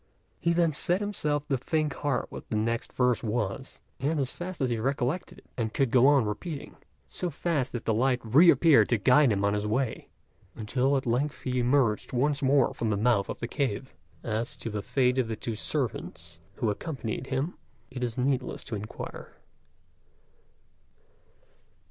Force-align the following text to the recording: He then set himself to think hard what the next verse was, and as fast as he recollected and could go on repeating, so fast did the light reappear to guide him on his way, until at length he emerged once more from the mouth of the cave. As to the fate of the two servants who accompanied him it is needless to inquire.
He 0.39 0.51
then 0.53 0.71
set 0.71 0.99
himself 0.99 1.47
to 1.47 1.57
think 1.59 1.93
hard 1.93 2.25
what 2.29 2.49
the 2.49 2.55
next 2.55 2.91
verse 2.93 3.21
was, 3.21 3.81
and 3.99 4.19
as 4.19 4.31
fast 4.31 4.59
as 4.59 4.71
he 4.71 4.79
recollected 4.79 5.43
and 5.55 5.75
could 5.75 5.91
go 5.91 6.07
on 6.07 6.25
repeating, 6.25 6.75
so 7.07 7.29
fast 7.29 7.71
did 7.73 7.85
the 7.85 7.93
light 7.93 8.19
reappear 8.23 8.83
to 8.83 8.97
guide 8.97 9.31
him 9.31 9.45
on 9.45 9.53
his 9.53 9.67
way, 9.67 10.09
until 10.55 10.97
at 10.97 11.05
length 11.05 11.41
he 11.43 11.59
emerged 11.59 12.13
once 12.13 12.41
more 12.41 12.73
from 12.73 12.89
the 12.89 12.97
mouth 12.97 13.29
of 13.29 13.37
the 13.41 13.47
cave. 13.47 13.93
As 14.23 14.55
to 14.57 14.71
the 14.71 14.81
fate 14.81 15.19
of 15.19 15.27
the 15.27 15.35
two 15.35 15.53
servants 15.53 16.39
who 16.55 16.71
accompanied 16.71 17.27
him 17.27 17.53
it 17.91 18.03
is 18.03 18.17
needless 18.17 18.63
to 18.63 18.75
inquire. 18.75 19.35